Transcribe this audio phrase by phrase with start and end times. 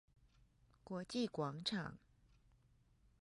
[0.83, 1.99] 國際廣場